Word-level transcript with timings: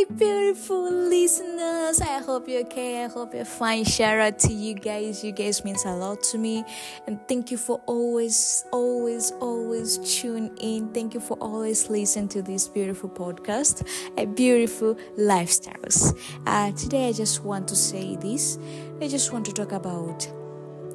my 0.00 0.14
beautiful 0.14 0.90
listeners. 0.90 2.00
I 2.00 2.18
hope 2.20 2.48
you're 2.48 2.62
okay. 2.62 3.04
I 3.04 3.08
hope 3.08 3.34
you're 3.34 3.44
fine. 3.44 3.84
Shout 3.84 4.18
out 4.18 4.38
to 4.40 4.52
you 4.52 4.74
guys. 4.74 5.24
You 5.24 5.32
guys 5.32 5.64
means 5.64 5.84
a 5.84 5.92
lot 5.92 6.22
to 6.24 6.38
me. 6.38 6.64
And 7.06 7.18
thank 7.28 7.50
you 7.50 7.56
for 7.56 7.80
always, 7.86 8.64
always, 8.72 9.32
always 9.40 9.98
tune 9.98 10.56
in. 10.60 10.92
Thank 10.92 11.14
you 11.14 11.20
for 11.20 11.36
always 11.38 11.90
listening 11.90 12.28
to 12.28 12.42
this 12.42 12.68
beautiful 12.68 13.10
podcast, 13.10 13.86
a 14.16 14.26
beautiful 14.26 14.94
lifestyles. 15.18 16.16
Uh, 16.46 16.72
today 16.72 17.08
I 17.08 17.12
just 17.12 17.44
want 17.44 17.68
to 17.68 17.76
say 17.76 18.16
this. 18.16 18.58
I 19.00 19.08
just 19.08 19.32
want 19.32 19.46
to 19.46 19.52
talk 19.52 19.72
about 19.72 20.30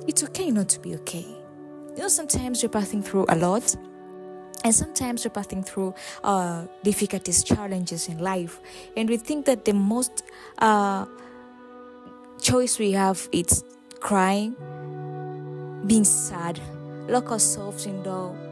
it's 0.07 0.23
okay 0.23 0.51
not 0.51 0.69
to 0.69 0.79
be 0.79 0.95
okay. 0.95 1.25
You 1.95 2.01
know, 2.01 2.07
sometimes 2.07 2.61
you're 2.61 2.69
passing 2.69 3.01
through 3.01 3.25
a 3.29 3.35
lot 3.35 3.75
and 4.65 4.73
sometimes 4.73 5.23
we're 5.23 5.29
passing 5.29 5.61
through 5.61 5.93
uh, 6.23 6.65
difficulties, 6.83 7.43
challenges 7.43 8.09
in 8.09 8.17
life, 8.17 8.59
and 8.97 9.07
we 9.07 9.15
think 9.15 9.45
that 9.45 9.63
the 9.63 9.73
most 9.73 10.23
uh, 10.57 11.05
choice 12.41 12.79
we 12.79 12.91
have 12.93 13.29
is 13.31 13.63
crying, 13.99 14.55
being 15.85 16.03
sad, 16.03 16.59
lock 17.07 17.31
ourselves 17.31 17.85
in 17.85 18.01
the 18.01 18.44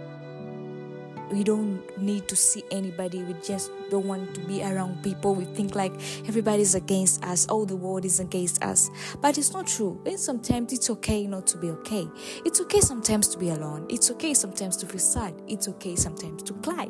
we 1.33 1.43
don't 1.43 1.81
need 1.97 2.27
to 2.27 2.35
see 2.35 2.63
anybody. 2.69 3.23
We 3.23 3.33
just 3.43 3.71
don't 3.89 4.05
want 4.05 4.35
to 4.35 4.41
be 4.41 4.63
around 4.63 5.01
people. 5.01 5.33
We 5.33 5.45
think 5.45 5.73
like 5.73 5.91
everybody's 6.27 6.75
against 6.75 7.23
us. 7.25 7.47
All 7.47 7.65
the 7.65 7.75
world 7.75 8.05
is 8.05 8.19
against 8.19 8.63
us. 8.63 8.91
But 9.19 9.39
it's 9.39 9.51
not 9.51 9.65
true. 9.65 9.99
And 10.05 10.19
sometimes 10.19 10.71
it's 10.73 10.91
okay 10.91 11.25
not 11.25 11.47
to 11.47 11.57
be 11.57 11.71
okay. 11.71 12.07
It's 12.45 12.61
okay 12.61 12.81
sometimes 12.81 13.27
to 13.29 13.39
be 13.39 13.49
alone. 13.49 13.87
It's 13.89 14.11
okay 14.11 14.35
sometimes 14.35 14.77
to 14.77 14.85
feel 14.85 14.99
sad. 14.99 15.33
It's 15.47 15.67
okay 15.69 15.95
sometimes 15.95 16.43
to 16.43 16.53
cry. 16.53 16.89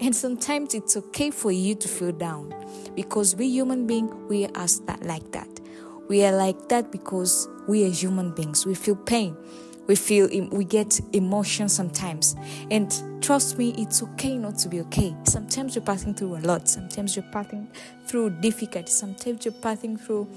And 0.00 0.14
sometimes 0.16 0.74
it's 0.74 0.96
okay 0.96 1.30
for 1.30 1.52
you 1.52 1.76
to 1.76 1.86
feel 1.86 2.12
down. 2.12 2.52
Because 2.96 3.36
we 3.36 3.46
human 3.46 3.86
beings 3.86 4.12
we 4.28 4.46
are 4.46 4.66
like 5.02 5.30
that. 5.30 5.60
We 6.08 6.24
are 6.24 6.36
like 6.36 6.68
that 6.70 6.90
because 6.90 7.48
we 7.68 7.84
are 7.84 7.90
human 7.90 8.32
beings. 8.32 8.66
We 8.66 8.74
feel 8.74 8.96
pain 8.96 9.36
we 9.86 9.94
feel 9.96 10.28
we 10.50 10.64
get 10.64 11.00
emotion 11.12 11.68
sometimes. 11.68 12.36
And 12.70 13.22
trust 13.22 13.58
me 13.58 13.74
it's 13.78 14.02
okay 14.02 14.36
not 14.36 14.58
to 14.58 14.68
be 14.68 14.80
okay. 14.82 15.14
Sometimes 15.24 15.74
you're 15.74 15.84
passing 15.84 16.14
through 16.14 16.36
a 16.36 16.40
lot. 16.40 16.68
Sometimes 16.68 17.16
you're 17.16 17.30
passing 17.32 17.68
through 18.06 18.30
difficulty 18.40 18.90
sometimes 18.90 19.44
you're 19.44 19.54
passing 19.54 19.96
through 19.96 20.28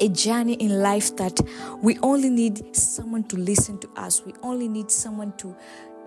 a 0.00 0.08
journey 0.08 0.54
in 0.54 0.80
life 0.80 1.14
that 1.16 1.38
we 1.82 1.98
only 1.98 2.30
need 2.30 2.74
someone 2.74 3.22
to 3.24 3.36
listen 3.36 3.78
to 3.78 3.88
us. 3.96 4.24
We 4.24 4.32
only 4.42 4.66
need 4.66 4.90
someone 4.90 5.32
to 5.38 5.54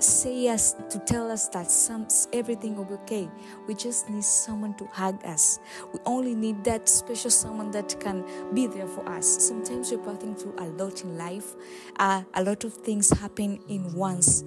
say 0.04 0.48
us 0.50 0.76
to 0.90 1.00
tell 1.00 1.32
us 1.32 1.48
that 1.50 1.70
some 1.70 2.08
everything 2.32 2.76
will 2.76 2.86
be 2.86 2.96
okay. 2.96 3.30
We 3.68 3.76
just 3.76 4.10
need 4.10 4.24
someone 4.24 4.76
to 4.76 4.86
hug 4.86 5.24
us. 5.26 5.60
We 5.94 6.00
only 6.06 6.36
need 6.36 6.64
that 6.66 6.90
special 6.90 7.32
someone 7.32 7.72
that 7.72 8.00
can 8.00 8.26
be 8.54 8.68
there 8.68 8.88
for 8.88 9.08
us. 9.08 9.48
Sometimes 9.48 9.92
we're 9.92 10.00
passing 10.00 10.36
through 10.36 10.56
a 10.58 10.66
lot 10.66 11.04
in 11.04 11.18
life. 11.18 11.56
Uh, 11.98 12.24
a 12.34 12.44
lot 12.44 12.64
of 12.64 12.74
things 12.74 13.10
happen 13.10 13.60
in 13.68 13.94
once. 13.94 14.44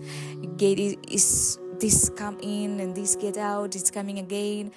Get 0.56 0.78
is 0.78 1.58
this 1.78 2.10
come 2.10 2.38
in 2.40 2.80
and 2.80 2.94
this 2.94 3.16
get 3.16 3.36
out 3.36 3.74
it's 3.74 3.90
coming 3.90 4.18
again. 4.18 4.72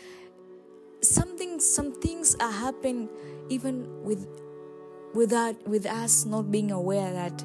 Something 1.02 1.59
some 1.59 1.93
things 2.02 2.36
are 2.39 2.52
happening 2.52 3.09
even 3.49 4.03
with 4.03 4.27
without 5.14 5.67
with 5.67 5.86
us 5.86 6.25
not 6.25 6.52
being 6.52 6.71
aware 6.71 7.11
that 7.11 7.43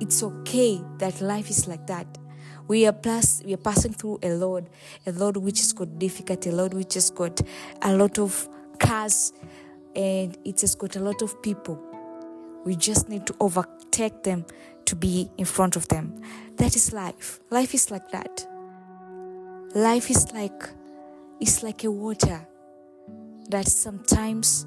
it's 0.00 0.22
okay 0.22 0.80
that 0.98 1.20
life 1.20 1.50
is 1.50 1.68
like 1.68 1.86
that 1.86 2.18
we 2.66 2.86
are 2.86 2.92
plus 2.92 3.42
we 3.44 3.54
are 3.54 3.58
passing 3.58 3.92
through 3.92 4.18
a 4.22 4.30
load, 4.30 4.70
a 5.06 5.12
load 5.12 5.36
which 5.36 5.60
has 5.60 5.72
got 5.72 5.98
difficult, 5.98 6.46
a 6.46 6.52
load 6.52 6.74
which 6.74 6.94
has 6.94 7.10
got 7.10 7.40
a 7.82 7.94
lot 7.94 8.18
of 8.18 8.48
cars, 8.78 9.32
and 9.94 10.36
it 10.44 10.60
has 10.60 10.74
got 10.74 10.96
a 10.96 11.00
lot 11.00 11.22
of 11.22 11.42
people. 11.42 11.80
We 12.64 12.76
just 12.76 13.08
need 13.08 13.26
to 13.26 13.36
overtake 13.40 14.22
them 14.22 14.46
to 14.86 14.96
be 14.96 15.30
in 15.36 15.44
front 15.44 15.76
of 15.76 15.88
them. 15.88 16.20
That 16.56 16.76
is 16.76 16.92
life. 16.92 17.40
Life 17.50 17.74
is 17.74 17.90
like 17.90 18.10
that. 18.10 18.46
Life 19.74 20.10
is 20.10 20.32
like 20.32 20.70
it's 21.40 21.62
like 21.62 21.84
a 21.84 21.90
water 21.90 22.46
that 23.50 23.68
sometimes 23.68 24.64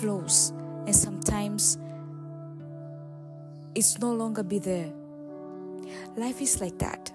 flows 0.00 0.52
and 0.86 0.96
sometimes 0.96 1.78
it's 3.74 3.98
no 3.98 4.12
longer 4.12 4.42
be 4.42 4.58
there. 4.58 4.92
Life 6.16 6.40
is 6.40 6.60
like 6.60 6.78
that. 6.78 7.12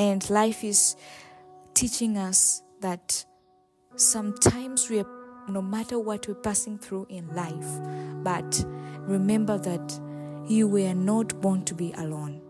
And 0.00 0.30
life 0.30 0.64
is 0.64 0.96
teaching 1.74 2.16
us 2.16 2.62
that 2.80 3.22
sometimes 3.96 4.88
we 4.88 5.00
are, 5.00 5.06
no 5.46 5.60
matter 5.60 5.98
what 5.98 6.26
we're 6.26 6.36
passing 6.36 6.78
through 6.78 7.06
in 7.10 7.28
life, 7.34 7.68
but 8.24 8.64
remember 9.00 9.58
that 9.58 10.00
you 10.48 10.68
were 10.68 10.94
not 10.94 11.38
born 11.42 11.66
to 11.66 11.74
be 11.74 11.92
alone. 11.98 12.40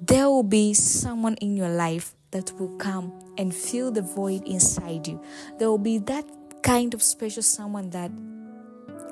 There 0.00 0.28
will 0.28 0.42
be 0.42 0.74
someone 0.74 1.36
in 1.36 1.56
your 1.56 1.68
life 1.68 2.16
that 2.32 2.52
will 2.58 2.76
come 2.78 3.12
and 3.38 3.54
fill 3.54 3.92
the 3.92 4.02
void 4.02 4.42
inside 4.44 5.06
you. 5.06 5.22
There 5.60 5.70
will 5.70 5.78
be 5.78 5.98
that 5.98 6.24
kind 6.64 6.92
of 6.92 7.04
special 7.04 7.44
someone 7.44 7.90
that 7.90 8.10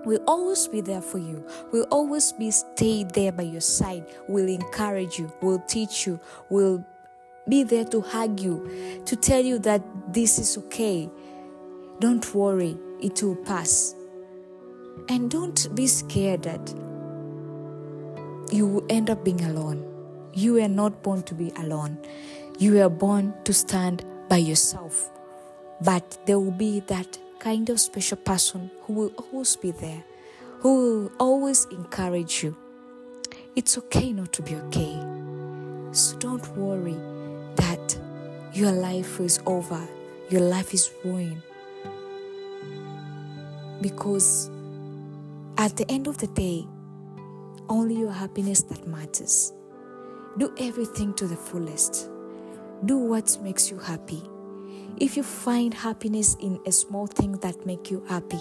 will 0.04 0.20
always 0.26 0.66
be 0.66 0.80
there 0.80 1.00
for 1.00 1.18
you, 1.18 1.46
will 1.72 1.86
always 1.92 2.32
be 2.32 2.50
stay 2.50 3.04
there 3.04 3.30
by 3.30 3.44
your 3.44 3.60
side, 3.60 4.04
will 4.28 4.48
encourage 4.48 5.16
you, 5.20 5.32
will 5.42 5.60
teach 5.68 6.08
you, 6.08 6.18
will 6.50 6.84
be 7.48 7.62
there 7.62 7.84
to 7.84 8.00
hug 8.00 8.40
you, 8.40 8.68
to 9.04 9.16
tell 9.16 9.40
you 9.40 9.58
that 9.60 9.82
this 10.12 10.38
is 10.38 10.58
okay. 10.58 11.08
Don't 12.00 12.34
worry, 12.34 12.76
it 13.00 13.22
will 13.22 13.36
pass. 13.36 13.94
And 15.08 15.30
don't 15.30 15.74
be 15.74 15.86
scared 15.86 16.42
that 16.42 16.74
you 18.50 18.66
will 18.66 18.86
end 18.88 19.10
up 19.10 19.24
being 19.24 19.44
alone. 19.44 19.84
You 20.32 20.54
were 20.54 20.68
not 20.68 21.02
born 21.02 21.22
to 21.24 21.34
be 21.34 21.52
alone. 21.58 21.98
You 22.58 22.74
were 22.74 22.88
born 22.88 23.34
to 23.44 23.52
stand 23.52 24.04
by 24.28 24.38
yourself. 24.38 25.10
But 25.80 26.18
there 26.26 26.40
will 26.40 26.52
be 26.52 26.80
that 26.88 27.18
kind 27.38 27.68
of 27.70 27.78
special 27.78 28.16
person 28.16 28.70
who 28.82 28.92
will 28.94 29.12
always 29.32 29.56
be 29.56 29.70
there, 29.70 30.02
who 30.60 31.02
will 31.02 31.12
always 31.18 31.66
encourage 31.66 32.42
you. 32.42 32.56
It's 33.54 33.78
okay 33.78 34.12
not 34.12 34.32
to 34.32 34.42
be 34.42 34.56
okay. 34.56 34.98
So 35.92 36.16
don't 36.18 36.46
worry 36.56 36.96
your 38.56 38.72
life 38.72 39.20
is 39.20 39.38
over, 39.44 39.86
your 40.30 40.40
life 40.40 40.72
is 40.72 40.90
ruined. 41.04 41.42
Because 43.82 44.50
at 45.58 45.76
the 45.76 45.84
end 45.90 46.06
of 46.06 46.16
the 46.16 46.26
day, 46.28 46.66
only 47.68 47.96
your 47.96 48.12
happiness 48.12 48.62
that 48.62 48.86
matters. 48.86 49.52
Do 50.38 50.54
everything 50.58 51.12
to 51.14 51.26
the 51.26 51.36
fullest. 51.36 52.08
Do 52.86 52.96
what 52.96 53.36
makes 53.42 53.70
you 53.70 53.78
happy. 53.78 54.22
If 54.96 55.18
you 55.18 55.22
find 55.22 55.74
happiness 55.74 56.34
in 56.40 56.58
a 56.64 56.72
small 56.72 57.06
thing 57.06 57.32
that 57.38 57.66
make 57.66 57.90
you 57.90 58.02
happy, 58.08 58.40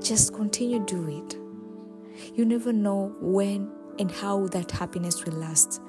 just 0.00 0.34
continue 0.34 0.78
do 0.84 1.08
it. 1.08 1.36
You 2.36 2.44
never 2.44 2.72
know 2.72 3.12
when 3.20 3.72
and 3.98 4.08
how 4.08 4.46
that 4.48 4.70
happiness 4.70 5.24
will 5.24 5.34
last. 5.34 5.80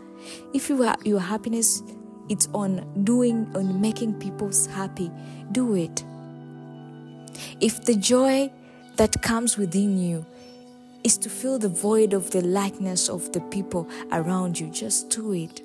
If 0.56 0.69
you 0.69 0.84
are, 0.84 0.97
your 1.06 1.19
happiness 1.19 1.84
it's 2.30 2.48
on 2.54 3.04
doing 3.04 3.52
on 3.56 3.82
making 3.82 4.14
people 4.20 4.52
happy. 4.72 5.12
Do 5.52 5.76
it. 5.76 6.04
If 7.60 7.86
the 7.86 7.96
joy 7.96 8.52
that 8.98 9.22
comes 9.22 9.58
within 9.58 9.98
you 9.98 10.26
is 11.04 11.18
to 11.18 11.30
fill 11.30 11.58
the 11.58 11.70
void 11.70 12.14
of 12.14 12.32
the 12.32 12.42
likeness 12.42 13.10
of 13.10 13.32
the 13.32 13.42
people 13.42 13.88
around 14.12 14.60
you 14.60 14.70
just 14.70 15.10
do 15.10 15.34
it. 15.34 15.62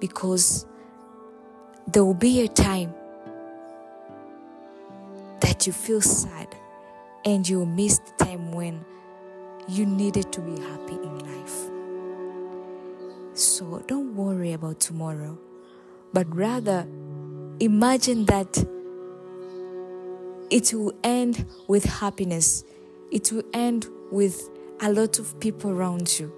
Because 0.00 0.66
there 1.86 2.04
will 2.04 2.14
be 2.14 2.40
a 2.42 2.48
time 2.48 2.92
that 5.40 5.66
you 5.66 5.72
feel 5.72 6.00
sad 6.00 6.48
and 7.24 7.48
you 7.48 7.64
miss 7.66 7.98
the 7.98 8.24
time 8.24 8.52
when 8.52 8.84
you 9.68 9.86
needed 9.86 10.32
to 10.32 10.40
be 10.40 10.60
happy 10.62 10.94
in 10.94 11.18
life. 11.18 11.70
So 13.34 13.82
don't 13.86 14.16
worry 14.16 14.54
about 14.54 14.80
tomorrow 14.80 15.38
but 16.12 16.34
rather 16.34 16.86
imagine 17.60 18.24
that 18.26 18.56
it 20.50 20.74
will 20.74 20.92
end 21.04 21.46
with 21.68 21.84
happiness, 21.84 22.64
it 23.12 23.30
will 23.32 23.44
end 23.54 23.86
with 24.10 24.50
a 24.80 24.92
lot 24.92 25.18
of 25.18 25.38
people 25.40 25.70
around 25.70 26.18
you. 26.18 26.32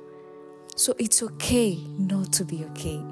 So 0.76 0.94
it's 0.98 1.22
okay 1.22 1.78
not 1.98 2.32
to 2.34 2.44
be 2.44 2.64
okay. 2.64 3.02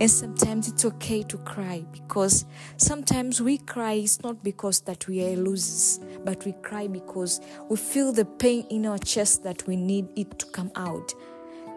And 0.00 0.08
sometimes 0.08 0.68
it's 0.68 0.84
okay 0.84 1.24
to 1.24 1.38
cry 1.38 1.84
because 1.92 2.44
sometimes 2.76 3.42
we 3.42 3.58
cry 3.58 3.94
it's 3.94 4.22
not 4.22 4.44
because 4.44 4.80
that 4.82 5.08
we 5.08 5.24
are 5.24 5.36
losers, 5.36 5.98
but 6.24 6.44
we 6.44 6.52
cry 6.62 6.86
because 6.86 7.40
we 7.68 7.76
feel 7.76 8.12
the 8.12 8.24
pain 8.24 8.64
in 8.70 8.86
our 8.86 8.98
chest 8.98 9.42
that 9.42 9.66
we 9.66 9.74
need 9.74 10.06
it 10.14 10.38
to 10.38 10.46
come 10.46 10.70
out. 10.76 11.12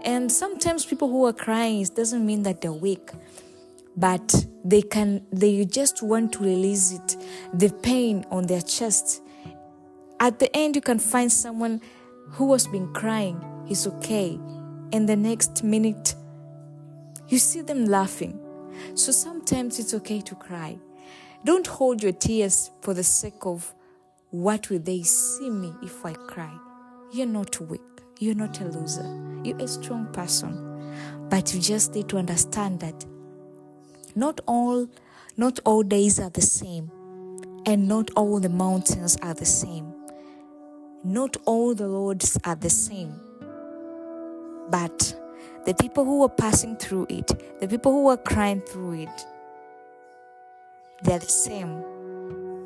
And 0.03 0.31
sometimes 0.31 0.85
people 0.85 1.09
who 1.09 1.25
are 1.25 1.33
crying 1.33 1.81
it 1.81 1.95
doesn't 1.95 2.23
mean 2.23 2.43
that 2.43 2.61
they're 2.61 2.71
weak 2.71 3.09
but 3.97 4.45
they 4.63 4.81
can 4.81 5.25
they 5.31 5.65
just 5.65 6.01
want 6.01 6.33
to 6.33 6.39
release 6.39 6.93
it 6.93 7.17
the 7.53 7.69
pain 7.81 8.25
on 8.31 8.47
their 8.47 8.61
chest 8.61 9.21
At 10.21 10.37
the 10.37 10.55
end, 10.55 10.75
you 10.75 10.83
can 10.83 10.99
find 10.99 11.31
someone 11.31 11.81
who 12.33 12.53
has 12.53 12.67
been 12.67 12.93
crying, 12.93 13.43
he's 13.65 13.87
okay. 13.87 14.39
And 14.93 15.09
the 15.09 15.15
next 15.15 15.63
minute, 15.63 16.13
you 17.27 17.39
see 17.39 17.61
them 17.61 17.85
laughing. 17.85 18.39
So 18.93 19.11
sometimes 19.11 19.79
it's 19.79 19.95
okay 19.95 20.21
to 20.21 20.35
cry. 20.35 20.77
Don't 21.43 21.65
hold 21.65 22.03
your 22.03 22.11
tears 22.11 22.69
for 22.81 22.93
the 22.93 23.03
sake 23.03 23.47
of 23.47 23.73
what 24.29 24.69
will 24.69 24.77
they 24.77 25.01
see 25.01 25.49
me 25.49 25.73
if 25.81 26.05
I 26.05 26.13
cry. 26.13 26.55
You're 27.11 27.25
not 27.25 27.59
weak. 27.59 27.81
You're 28.19 28.35
not 28.35 28.61
a 28.61 28.65
loser. 28.65 29.41
You're 29.43 29.57
a 29.57 29.67
strong 29.67 30.05
person. 30.13 30.53
But 31.31 31.51
you 31.51 31.59
just 31.59 31.95
need 31.95 32.09
to 32.09 32.19
understand 32.19 32.79
that 32.81 33.05
not 34.15 34.39
all 34.47 34.87
not 35.37 35.59
all 35.65 35.83
days 35.83 36.19
are 36.19 36.29
the 36.29 36.41
same 36.41 36.91
and 37.65 37.87
not 37.87 38.09
all 38.15 38.39
the 38.39 38.49
mountains 38.49 39.17
are 39.21 39.33
the 39.33 39.45
same. 39.45 39.93
Not 41.03 41.37
all 41.45 41.75
the 41.75 41.87
roads 41.87 42.37
are 42.43 42.55
the 42.55 42.69
same. 42.69 43.19
But 44.69 45.15
the 45.65 45.73
people 45.73 46.05
who 46.05 46.23
are 46.23 46.29
passing 46.29 46.75
through 46.77 47.07
it, 47.09 47.27
the 47.59 47.67
people 47.67 47.91
who 47.91 48.07
are 48.07 48.17
crying 48.17 48.61
through 48.61 49.03
it, 49.03 49.25
they're 51.03 51.19
the 51.19 51.25
same. 51.25 51.83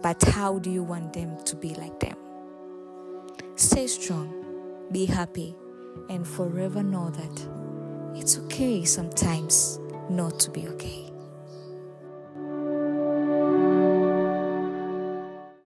But 0.01 0.21
how 0.23 0.59
do 0.59 0.69
you 0.69 0.83
want 0.83 1.13
them 1.13 1.37
to 1.45 1.55
be 1.55 1.73
like 1.75 1.99
them? 1.99 2.17
Stay 3.55 3.87
strong, 3.87 4.87
be 4.91 5.05
happy, 5.05 5.55
and 6.09 6.27
forever 6.27 6.83
know 6.83 7.09
that 7.09 7.47
it's 8.17 8.37
okay 8.39 8.85
sometimes 8.85 9.79
not 10.09 10.39
to 10.41 10.51
be 10.51 10.67
okay. 10.67 11.14